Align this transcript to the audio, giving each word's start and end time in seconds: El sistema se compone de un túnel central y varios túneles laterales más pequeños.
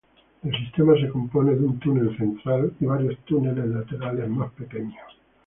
El 0.41 0.57
sistema 0.57 0.95
se 0.99 1.09
compone 1.09 1.53
de 1.53 1.63
un 1.63 1.77
túnel 1.79 2.17
central 2.17 2.73
y 2.79 2.85
varios 2.85 3.19
túneles 3.19 3.67
laterales 3.67 4.27
más 4.31 4.51
pequeños. 4.53 4.95